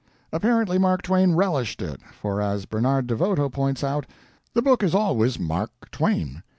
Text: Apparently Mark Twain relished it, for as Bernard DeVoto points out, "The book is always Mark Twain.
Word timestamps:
Apparently 0.33 0.79
Mark 0.79 1.03
Twain 1.03 1.33
relished 1.35 1.79
it, 1.79 2.01
for 2.11 2.41
as 2.41 2.65
Bernard 2.65 3.05
DeVoto 3.05 3.49
points 3.51 3.83
out, 3.83 4.07
"The 4.55 4.63
book 4.63 4.81
is 4.81 4.95
always 4.95 5.37
Mark 5.37 5.91
Twain. 5.91 6.41